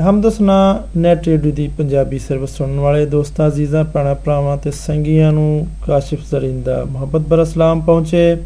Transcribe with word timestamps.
ਹਮਦਸਨਾ 0.00 0.82
net 0.96 1.24
radio 1.24 1.52
ਦੀ 1.52 1.68
Punjabi 1.68 2.18
service 2.18 2.50
ਸੁਣਨ 2.50 2.80
ਵਾਲੇ 2.80 3.06
ਦੋਸਤਾਂ, 3.06 3.48
ਅਜ਼ੀਜ਼ਾਂ, 3.48 3.84
ਭੈਣਾਂ, 3.84 4.14
ਭਰਾਵਾਂ 4.14 4.56
ਤੇ 4.56 4.70
ਸੰਗੀਆਂ 4.70 5.32
ਨੂੰ 5.32 5.66
ਕਾਸ਼ਿਫ 5.86 6.20
ਜ਼ਰੀਨ 6.30 6.62
ਦਾ 6.62 6.84
ਮੁਹੱਬਤ 6.84 7.20
ਭਰਾ 7.20 7.44
ਸਲਾਮ 7.44 7.80
ਪਹੁੰਚੇ। 7.80 8.36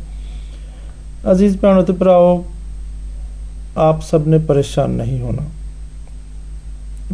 ਅਜ਼ੀਜ਼ 1.33 1.59
ਭੈਣੋ 1.59 1.83
ਤੇ 1.83 1.93
ਭਰਾਓ, 1.93 2.45
ਆਪ 3.77 4.03
ਸਭ 4.03 4.27
ਨੇ 4.27 4.39
ਪਰੇਸ਼ਾਨ 4.39 4.91
ਨਹੀਂ 4.91 5.21
ਹੋਣਾ। 5.21 5.43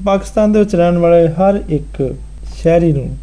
ਪਾਕਿਸਤਾਨ 0.04 0.52
ਦੇ 0.52 0.58
ਵਿੱਚ 0.58 0.76
ਰਹਿਣ 0.76 0.98
ਵਾਲੇ 0.98 1.28
ਹਰ 1.28 1.62
ਇੱਕ 1.68 2.14
ਸ਼ਹਿਰੀ 2.56 2.92
ਨੂੰ 2.92 3.16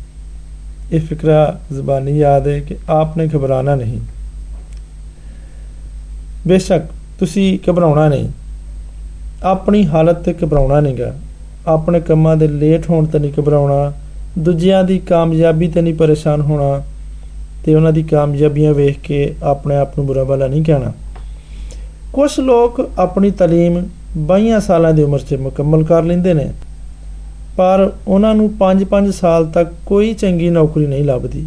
ਇਹ 0.92 1.00
ਫਿਕਰਾ, 1.00 1.60
ਜ਼ਬਾਨੀ 1.74 2.18
ਯਾਦ 2.18 2.48
ਹੈ 2.48 2.60
ਕਿ 2.60 2.76
ਆਪ 2.90 3.18
ਨੇ 3.18 3.28
ਘਬਰਾਣਾ 3.28 3.76
ਨਹੀਂ। 3.76 4.00
ਬੇਸ਼ੱਕ 6.48 6.86
ਤੁਸੀਂ 7.20 7.60
ਘਬਰਾਉਣਾ 7.70 8.10
ਨਹੀਂ। 8.10 8.30
ਆਪਣੀ 9.45 9.87
ਹਾਲਤ 9.87 10.23
ਤੇ 10.23 10.35
ਘਬਰਾਉਣਾ 10.45 10.81
ਨਹੀਂਗਾ 10.81 11.13
ਆਪਣੇ 11.67 12.01
ਕੰਮਾਂ 12.01 12.37
ਦੇ 12.37 12.49
ਲੇਟ 12.49 12.89
ਹੋਣ 12.91 13.07
ਤੇ 13.07 13.19
ਨਹੀਂ 13.19 13.33
ਘਬਰਾਉਣਾ 13.41 13.93
ਦੂਜਿਆਂ 14.39 14.83
ਦੀ 14.85 14.99
ਕਾਮਯਾਬੀ 14.99 15.69
ਤੇ 15.69 15.81
ਨਹੀਂ 15.81 15.95
ਪਰੇਸ਼ਾਨ 15.95 16.41
ਹੋਣਾ 16.41 16.83
ਤੇ 17.65 17.75
ਉਹਨਾਂ 17.75 17.93
ਦੀ 17.93 18.03
ਕਾਮਯਾਬੀਆਂ 18.03 18.73
ਵੇਖ 18.75 18.99
ਕੇ 19.03 19.35
ਆਪਣੇ 19.43 19.77
ਆਪ 19.77 19.99
ਨੂੰ 19.99 20.07
ਬੁਰਾ 20.07 20.25
ਭਲਾ 20.25 20.47
ਨਹੀਂ 20.47 20.63
ਕਹਿਣਾ 20.65 20.93
ਕੁਝ 22.13 22.31
ਲੋਕ 22.41 22.81
ਆਪਣੀ 22.99 23.31
تعلیم 23.43 23.81
22 24.29 24.61
ਸਾਲਾਂ 24.61 24.93
ਦੀ 24.95 25.03
ਉਮਰ 25.03 25.19
'ਚ 25.21 25.35
ਮੁਕੰਮਲ 25.35 25.85
ਕਰ 25.85 26.03
ਲੈਂਦੇ 26.03 26.35
ਨੇ 26.35 26.51
ਪਰ 27.57 27.91
ਉਹਨਾਂ 28.09 28.35
ਨੂੰ 28.35 28.49
5-5 28.61 29.11
ਸਾਲ 29.13 29.47
ਤੱਕ 29.47 29.73
ਕੋਈ 29.87 30.13
ਚੰਗੀ 30.15 30.51
ਨੌਕਰੀ 30.51 30.87
ਨਹੀਂ 30.87 31.05
ਲੱਭਦੀ 31.05 31.47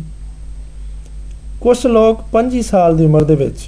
ਕੁਝ 1.62 1.78
ਲੋਕ 1.88 2.22
25 2.34 2.62
ਸਾਲ 2.64 2.98
ਦੀ 2.98 3.06
ਉਮਰ 3.06 3.24
ਦੇ 3.24 3.36
ਵਿੱਚ 3.36 3.68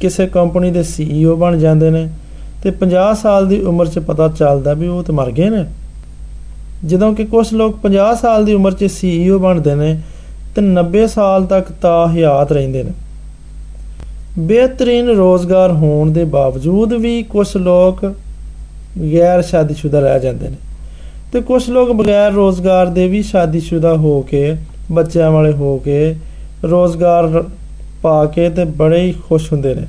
ਕਿਸੇ 0.00 0.26
ਕੰਪਨੀ 0.28 0.70
ਦੇ 0.70 0.82
ਸੀਈਓ 0.86 1.36
ਬਣ 1.36 1.56
ਜਾਂਦੇ 1.58 1.90
ਨੇ 1.90 2.08
ਤੇ 2.63 2.71
50 2.71 3.15
ਸਾਲ 3.21 3.47
ਦੀ 3.47 3.61
ਉਮਰ 3.61 3.87
'ਚ 3.87 3.99
ਪਤਾ 3.99 4.27
ਚੱਲਦਾ 4.27 4.73
ਵੀ 4.73 4.87
ਉਹ 4.87 5.03
ਤਾਂ 5.03 5.15
ਮਰ 5.15 5.31
ਗਏ 5.31 5.49
ਨੇ। 5.49 5.65
ਜਦੋਂ 6.85 7.13
ਕਿ 7.13 7.25
ਕੁਝ 7.25 7.53
ਲੋਕ 7.53 7.79
50 7.83 8.15
ਸਾਲ 8.21 8.45
ਦੀ 8.45 8.53
ਉਮਰ 8.53 8.71
'ਚ 8.71 8.85
ਸੀਈਓ 8.85 9.39
ਬਣਦੇ 9.39 9.75
ਨੇ 9.75 10.01
ਤੇ 10.55 10.61
90 10.61 11.07
ਸਾਲ 11.07 11.45
ਤੱਕ 11.45 11.71
ਤਾਂ 11.71 12.07
ਹਯਾਤ 12.07 12.51
ਰਹਿੰਦੇ 12.51 12.83
ਨੇ। 12.83 12.91
ਬਿਹਤਰੀਨ 14.39 15.07
ਰੋਜ਼ਗਾਰ 15.07 15.71
ਹੋਣ 15.71 16.11
ਦੇ 16.11 16.23
ਬਾਵਜੂਦ 16.23 16.93
ਵੀ 16.93 17.23
ਕੁਝ 17.23 17.57
ਲੋਕ 17.57 18.13
ਗੈਰ 19.13 19.41
ਸ਼ਾਦੀशुदा 19.41 19.99
ਰਹਿ 19.99 20.19
ਜਾਂਦੇ 20.19 20.49
ਨੇ 20.49 20.55
ਤੇ 21.33 21.41
ਕੁਝ 21.41 21.69
ਲੋਕ 21.69 21.91
ਬਗੈਰ 21.91 22.31
ਰੋਜ਼ਗਾਰ 22.31 22.87
ਦੇ 22.87 23.07
ਵੀ 23.07 23.21
ਸ਼ਾਦੀशुदा 23.21 23.97
ਹੋ 23.97 24.21
ਕੇ, 24.21 24.55
ਬੱਚਿਆਂ 24.91 25.31
ਵਾਲੇ 25.31 25.51
ਹੋ 25.51 25.77
ਕੇ 25.77 26.15
ਰੋਜ਼ਗਾਰ 26.63 27.43
ਪਾ 28.01 28.25
ਕੇ 28.25 28.49
ਤੇ 28.49 28.63
ਬੜੇ 28.63 29.01
ਹੀ 29.01 29.13
ਖੁਸ਼ 29.29 29.53
ਹੁੰਦੇ 29.53 29.75
ਨੇ। 29.75 29.83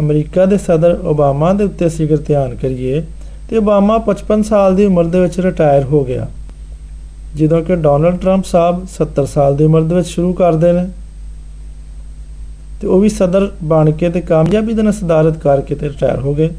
ਅਮਰੀਕਾ 0.00 0.46
ਦੇ 0.46 0.58
ਸਦਰ 0.58 0.98
ਓਬਾਮਾ 1.04 1.52
ਦੇ 1.52 1.64
ਉੱਤੇ 1.64 1.86
ਅਸੀਂ 1.86 2.06
ਅਗਰ 2.06 2.16
ਧਿਆਨ 2.16 2.54
ਕਰੀਏ 2.54 3.02
ਤੇ 3.50 3.56
ਓਬਾਮਾ 3.56 3.98
55 3.98 4.42
ਸਾਲ 4.42 4.76
ਦੀ 4.76 4.84
ਉਮਰ 4.84 5.04
ਦੇ 5.04 5.20
ਵਿੱਚ 5.20 5.40
ਰਿਟਾਇਰ 5.40 5.84
ਹੋ 5.84 6.04
ਗਿਆ। 6.04 6.28
ਜਦੋਂ 7.36 7.62
ਕਿ 7.62 7.76
ਡੋਨਲਡ 7.76 8.16
ਟਰੰਪ 8.16 8.44
ਸਾਹਿਬ 8.44 8.86
70 8.96 9.26
ਸਾਲ 9.26 9.56
ਦੀ 9.56 9.64
ਉਮਰ 9.64 9.82
ਦੇ 9.82 9.94
ਵਿੱਚ 9.94 10.08
ਸ਼ੁਰੂ 10.08 10.32
ਕਰਦੇ 10.32 10.72
ਨੇ 10.72 10.86
ਤੇ 12.80 12.86
ਉਹ 12.86 13.00
ਵੀ 13.00 13.08
ਸਦਰ 13.08 13.50
ਬਣ 13.62 13.90
ਕੇ 13.90 14.10
ਤੇ 14.10 14.20
ਕਾਮਯਾਬੀ 14.20 14.72
ਦੇ 14.72 14.82
ਨਾਲ 14.82 14.92
ਸਦਾਰਤ 14.92 15.38
ਕਰਕੇ 15.38 15.74
ਤੇ 15.74 15.88
ਰਿਟਾਇਰ 15.88 16.18
ਹੋ 16.18 16.34
ਗਏ। 16.34 16.50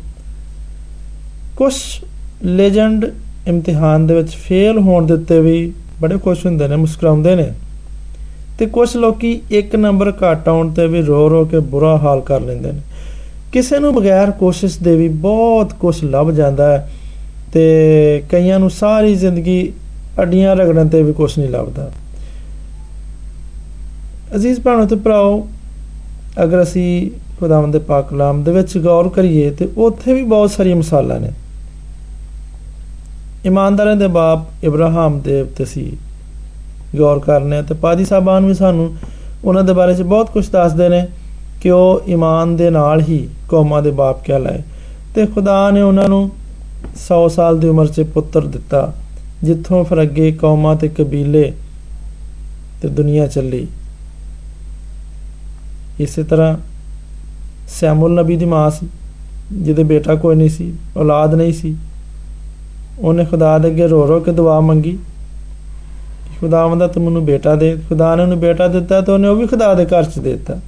ਕੁਝ 1.57 1.73
ਲੈਜੈਂਡ 2.43 3.11
ਇਮਤਿਹਾਨ 3.47 4.07
ਦੇ 4.07 4.15
ਵਿੱਚ 4.15 4.29
ਫੇਲ 4.29 4.79
ਹੋਣ 4.79 5.05
ਦੇ 5.05 5.13
ਉੱਤੇ 5.13 5.39
ਵੀ 5.39 5.73
ਬੜੇ 6.01 6.17
ਖੁਸ਼ 6.17 6.45
ਹੁੰਦੇ 6.45 6.67
ਨੇ, 6.67 6.75
ਮੁਸਕਰਾਉਂਦੇ 6.75 7.35
ਨੇ 7.35 7.51
ਤੇ 8.59 8.65
ਕੁਝ 8.65 8.95
ਲੋਕੀ 8.95 9.41
ਇੱਕ 9.51 9.75
ਨੰਬਰ 9.75 10.09
ਘੱਟ 10.11 10.49
ਆਉਣ 10.49 10.73
ਤੇ 10.73 10.87
ਵੀ 10.87 11.01
ਰੋ 11.01 11.29
ਰੋ 11.29 11.45
ਕੇ 11.45 11.59
ਬੁਰਾ 11.59 11.97
ਹਾਲ 11.97 12.21
ਕਰ 12.21 12.41
ਲੈਂਦੇ 12.41 12.71
ਨੇ। 12.71 12.79
ਕਿਸੇ 13.55 13.79
ਨੂੰ 13.79 13.93
ਬਗੈਰ 13.95 14.31
ਕੋਸ਼ਿਸ਼ 14.31 14.77
ਦੇ 14.79 14.95
ਵੀ 14.95 15.07
ਬਹੁਤ 15.07 15.73
ਕੁਝ 15.73 16.03
ਲੱਭ 16.03 16.31
ਜਾਂਦਾ 16.31 16.67
ਹੈ 16.71 16.91
ਤੇ 17.53 17.61
ਕਈਆਂ 18.29 18.59
ਨੂੰ 18.59 18.69
ਸਾਰੀ 18.69 19.15
ਜ਼ਿੰਦਗੀ 19.15 19.73
ਅੱਡੀਆਂ 20.21 20.55
ਰਗੜਨ 20.55 20.87
ਤੇ 20.87 21.03
ਵੀ 21.03 21.13
ਕੁਝ 21.13 21.31
ਨਹੀਂ 21.39 21.49
ਲੱਭਦਾ। 21.49 21.89
ਅਜ਼ੀਜ਼ 24.35 24.59
ਭੈਣੋ 24.59 24.85
ਤੇ 24.85 24.95
ਭਰਾਓ, 24.95 25.47
ਅਗਰ 26.43 26.61
ਅਸੀਂ 26.63 27.11
ਖੁਦਾਵੰਦ 27.39 27.73
ਦੇ 27.73 27.79
ਪਾਕ 27.79 28.09
ਕਲਾਮ 28.09 28.43
ਦੇ 28.43 28.51
ਵਿੱਚ 28.51 28.77
ਗੌਰ 28.77 29.09
ਕਰੀਏ 29.09 29.49
ਤੇ 29.49 29.69
ਉੱਥੇ 29.77 30.13
ਵੀ 30.13 30.23
ਬਹੁਤ 30.23 30.51
ਸਾਰੀਆਂ 30.51 30.75
ਮਿਸਾਲਾਂ 30.75 31.19
ਨੇ। 31.19 31.31
ਇਮਾਨਦਾਰਾਂ 33.45 33.95
ਦੇ 33.95 34.07
ਬਾਪ 34.07 34.65
ਇਬਰਾਹਿਮ 34.65 35.19
ਦੇ 35.19 35.41
ਉੱਤੇ 35.41 35.65
ਸੀ। 35.65 35.91
ਗੌਰ 36.95 37.19
ਕਰਨੇ 37.19 37.61
ਤੇ 37.61 37.73
ਪਾਦੀ 37.73 38.05
ਸਾਹਿਬਾਨ 38.05 38.45
ਵੀ 38.45 38.53
ਸਾਨੂੰ 38.53 38.95
ਉਹਨਾਂ 39.43 39.63
ਦੇ 39.63 39.73
ਬਾਰੇ 39.73 39.95
'ਚ 39.95 40.01
ਬਹੁਤ 40.01 40.29
ਕੁਝ 40.29 40.49
ਦੱਸਦੇ 40.49 40.89
ਨੇ। 40.89 41.07
ਕਿ 41.65 41.71
ਉਹ 41.71 42.09
ਈਮਾਨ 42.09 42.55
ਦੇ 42.55 42.69
ਨਾਲ 42.69 43.01
ਹੀ 43.01 43.17
ਕੌਮਾਂ 43.49 43.81
ਦੇ 43.81 43.91
ਬਾਪ 43.91 44.23
ਕਹਿਲਾਏ 44.25 44.61
ਤੇ 45.15 45.25
ਖੁਦਾ 45.25 45.71
ਨੇ 45.71 45.81
ਉਹਨਾਂ 45.81 46.07
ਨੂੰ 46.09 46.29
100 46.97 47.17
ਸਾਲ 47.29 47.57
ਦੀ 47.59 47.67
ਉਮਰ 47.67 47.87
'ਚ 47.87 48.01
ਪੁੱਤਰ 48.13 48.45
ਦਿੱਤਾ, 48.45 48.93
ਜਿੱਥੋਂ 49.43 49.83
ਫਿਰ 49.83 50.01
ਅੱਗੇ 50.01 50.31
ਕੌਮਾਂ 50.31 50.75
ਤੇ 50.75 50.87
ਕਬੀਲੇ 50.87 51.51
ਤੇ 52.81 52.87
ਦੁਨੀਆ 52.89 53.25
ਚੱਲੀ। 53.27 53.65
ਇਸੇ 55.99 56.23
ਤਰ੍ਹਾਂ 56.23 56.55
ਸੈਮੂਲ 57.69 58.13
ਨਬੀ 58.13 58.35
ਦੀ 58.35 58.45
ਮਾਂ 58.45 58.69
ਸੀ, 58.71 58.87
ਜਿਹਦੇ 59.53 59.83
ਬੇਟਾ 59.83 60.15
ਕੋਈ 60.15 60.35
ਨਹੀਂ 60.35 60.49
ਸੀ, 60.49 60.71
ਔਲਾਦ 60.97 61.35
ਨਹੀਂ 61.35 61.53
ਸੀ। 61.53 61.75
ਉਹਨੇ 62.99 63.25
ਖੁਦਾ 63.25 63.57
ਦੇ 63.57 63.67
ਅੱਗੇ 63.67 63.87
ਰੋ 63.87 64.07
ਰੋ 64.07 64.19
ਕੇ 64.19 64.31
ਦੁਆ 64.31 64.59
ਮੰਗੀ 64.59 64.97
ਖੁਦਾਵੰਦ 66.39 66.87
ਤੂੰ 66.87 67.03
ਮੈਨੂੰ 67.03 67.25
ਬੇਟਾ 67.25 67.55
ਦੇ। 67.55 67.75
ਖੁਦਾ 67.89 68.15
ਨੇ 68.15 68.23
ਉਹਨੂੰ 68.23 68.39
ਬੇਟਾ 68.39 68.67
ਦਿੱਤਾ 68.67 69.01
ਤਾਂ 69.01 69.13
ਉਹਨੇ 69.13 69.27
ਉਹ 69.27 69.35
ਵੀ 69.35 69.47
ਖੁਦਾ 69.47 69.73
ਦੇ 69.73 69.85
ਘਰ 69.85 70.03
'ਚ 70.03 70.19
ਦਿੱਤਾ। 70.19 70.59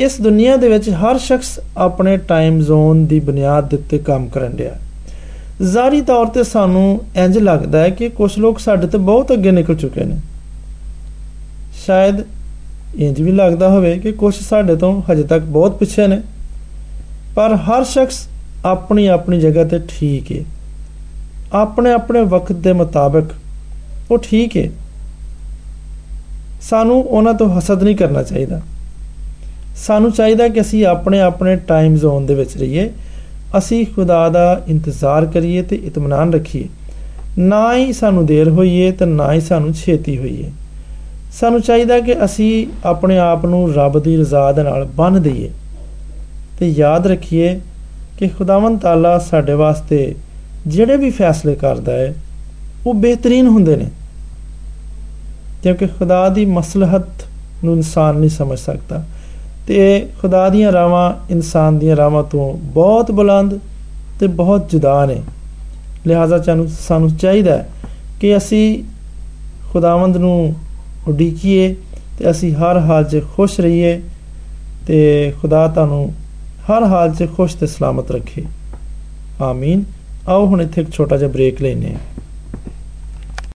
ਇਸ 0.00 0.20
ਦੁਨੀਆ 0.20 0.56
ਦੇ 0.56 0.68
ਵਿੱਚ 0.68 0.90
ਹਰ 0.90 1.18
ਸ਼ਖਸ 1.18 1.60
ਆਪਣੇ 1.76 2.16
ਟਾਈਮ 2.16 2.60
ਜ਼ੋਨ 2.60 3.06
ਦੀ 3.06 3.20
ਬੁਨਿਆਦ 3.20 3.68
ਦੇ 3.68 3.76
ਉੱਤੇ 3.76 3.98
ਕੰਮ 3.98 4.28
ਕਰਨ 4.28 4.56
ਰਿਹਾ 4.56 4.72
ਜ਼ਾਰੀ 5.62 6.00
ਤੌਰ 6.00 6.26
ਤੇ 6.26 6.44
ਸਾਨੂੰ 6.44 7.00
ਇੰਜ 7.16 7.38
ਲੱਗਦਾ 7.38 7.78
ਹੈ 7.78 7.90
ਕਿ 7.90 8.08
ਕੁਝ 8.08 8.38
ਲੋਕ 8.38 8.58
ਸਾਡੇ 8.58 8.86
ਤੋਂ 8.86 9.00
ਬਹੁਤ 9.00 9.32
ਅੱਗੇ 9.32 9.50
ਨਿਕਲ 9.50 9.74
ਚੁੱਕੇ 9.74 10.04
ਨੇ। 10.04 10.16
ਸ਼ਾਇਦ 11.86 12.14
ਇੰਜ 12.94 13.20
ਵੀ 13.22 13.32
ਲੱਗਦਾ 13.32 13.68
ਹੋਵੇ 13.68 13.98
ਕਿ 13.98 14.12
ਕੁਝ 14.12 14.34
ਸਾਡੇ 14.34 14.76
ਤੋਂ 14.76 15.02
ਹਜੇ 15.12 15.22
ਤੱਕ 15.22 15.42
ਬਹੁਤ 15.42 15.76
ਪਿੱਛੇ 15.78 16.06
ਨੇ। 16.06 16.20
ਪਰ 17.34 17.54
ਹਰ 17.54 17.84
ਸ਼ਖਸ 17.84 18.26
ਆਪਣੀ 18.64 19.06
ਆਪਣੀ 19.06 19.40
ਜਗ੍ਹਾ 19.40 19.64
ਤੇ 19.64 19.80
ਠੀਕ 19.88 20.32
ਹੈ 20.32 20.44
ਆਪਣੇ 21.52 21.92
ਆਪਣੇ 21.92 22.22
ਵਕਤ 22.22 22.52
ਦੇ 22.52 22.72
ਮੁਤਾਬਕ 22.72 23.24
ਉਹ 24.10 24.18
ਠੀਕ 24.18 24.56
ਹੈ 24.56 24.68
ਸਾਨੂੰ 26.62 27.02
ਉਹਨਾਂ 27.02 27.34
ਤੋਂ 27.34 27.58
ਹਸਦ 27.58 27.82
ਨਹੀਂ 27.82 27.96
ਕਰਨਾ 27.96 28.22
ਚਾਹੀਦਾ। 28.22 28.60
ਸਾਨੂੰ 29.86 30.12
ਚਾਹੀਦਾ 30.12 30.48
ਕਿ 30.48 30.60
ਅਸੀਂ 30.60 30.86
ਆਪਣੇ 30.86 31.20
ਆਪਣੇ 31.20 31.56
ਟਾਈਮ 31.56 31.96
ਜ਼ੋਨ 31.96 32.26
ਦੇ 32.26 32.34
ਵਿੱਚ 32.34 32.56
ਰਹੀਏ। 32.56 32.90
ਅਸੀਂ 33.58 33.86
ਖੁਦਾ 33.86 34.28
ਦਾ 34.28 34.62
ਇੰਤਜ਼ਾਰ 34.68 35.26
ਕਰੀਏ 35.26 35.62
ਤੇ 35.62 35.76
ਇਤਮਾਨਾਨ 35.76 36.32
ਰੱਖੀਏ। 36.32 36.64
ਨਾ 37.38 37.76
ਹੀ 37.76 37.92
ਸਾਨੂੰ 37.92 38.26
ਦੇਰ 38.26 38.48
ਹੋਈਏ 38.48 38.92
ਤੇ 38.92 39.04
ਨਾ 39.04 39.32
ਹੀ 39.32 39.40
ਸਾਨੂੰ 39.40 39.74
ਛੇਤੀ 39.74 40.18
ਹੋਈਏ। 40.18 40.50
ਸਾਨੂੰ 41.40 41.60
ਚਾਹੀਦਾ 41.60 42.00
ਕਿ 42.00 42.24
ਅਸੀਂ 42.24 42.66
ਆਪਣੇ 42.84 43.18
ਆਪ 43.18 43.46
ਨੂੰ 43.46 43.74
ਰੱਬ 43.74 43.98
ਦੀ 43.98 44.16
ਰਜ਼ਾ 44.16 44.52
ਦੇ 44.52 44.62
ਨਾਲ 44.62 44.84
ਬੰਨ 44.84 45.22
ਦਈਏ 45.22 45.50
ਤੇ 46.58 46.68
ਯਾਦ 46.68 47.06
ਰੱਖੀਏ 47.06 47.60
ਕਿ 48.18 48.28
ਖੁਦਾਵੰਦ 48.28 48.80
ਤਾਲਾ 48.80 49.18
ਸਾਡੇ 49.18 49.52
ਵਾਸਤੇ 49.52 50.14
ਜਿਹੜੇ 50.66 50.96
ਵੀ 50.96 51.10
ਫੈਸਲੇ 51.10 51.54
ਕਰਦਾ 51.54 51.92
ਹੈ, 51.92 52.14
ਉਹ 52.86 52.94
ਬਿਹਤਰੀਨ 52.94 53.46
ਹੁੰਦੇ 53.46 53.76
ਨੇ। 53.76 53.86
ਕਿਉਂਕਿ 55.62 55.86
ਖੁਦਾ 55.86 56.28
ਦੀ 56.28 56.44
ਮਸਲਹਤ 56.44 57.04
ਨੂੰ 57.64 57.74
ਇਨਸਾਨ 57.74 58.16
ਨਹੀਂ 58.16 58.30
ਸਮਝ 58.30 58.58
ਸਕਦਾ। 58.58 59.04
ਤੇ 59.70 60.06
ਖੁਦਾ 60.20 60.48
ਦੀਆਂ 60.48 60.72
ਰਾਵਾਂ 60.72 61.32
ਇਨਸਾਨ 61.32 61.78
ਦੀਆਂ 61.78 61.96
ਰਾਵਾਂ 61.96 62.22
ਤੋਂ 62.22 62.54
ਬਹੁਤ 62.54 63.10
ਬੁਲੰਦ 63.10 63.58
ਤੇ 64.20 64.26
ਬਹੁਤ 64.26 64.70
ਜੁਦਾ 64.70 65.06
ਨੇ। 65.06 65.22
ਲਿਹਾਜ਼ਾ 66.06 66.38
ਚਾਨੂੰ 66.38 66.68
ਸਾਨੂੰ 66.68 67.16
ਚਾਹੀਦਾ 67.16 67.56
ਹੈ 67.58 67.68
ਕਿ 68.20 68.36
ਅਸੀਂ 68.36 68.82
ਖੁਦਾਵੰਦ 69.72 70.16
ਨੂੰ 70.16 70.54
ਉਡੀਕੀਏ 71.08 71.76
ਤੇ 72.18 72.30
ਅਸੀਂ 72.30 72.52
ਹਰ 72.54 72.78
ਹਾਲ 72.78 73.04
'ਚ 73.04 73.20
ਖੁਸ਼ 73.36 73.60
ਰਹੀਏ 73.60 74.00
ਤੇ 74.86 75.32
ਖੁਦਾ 75.42 75.68
ਤੁਹਾਨੂੰ 75.68 76.12
ਹਰ 76.70 76.82
ਹਾਲ 76.82 77.14
'ਚ 77.14 77.28
ਖੁਸ਼ 77.36 77.56
ਤੇ 77.56 77.66
ਸਲਾਮਤ 77.66 78.10
ਰੱਖੇ। 78.10 78.44
ਆਮੀਨ। 79.42 79.84
ਆਓ 80.28 80.46
ਹੁਣ 80.46 80.62
ਇੱਥੇ 80.62 80.82
ਇੱਕ 80.82 80.90
ਛੋਟਾ 80.90 81.16
ਜਿਹਾ 81.16 81.30
ਬ੍ਰੇਕ 81.30 81.62
ਲੈਨੇ 81.62 81.94
ਆ 81.94 82.19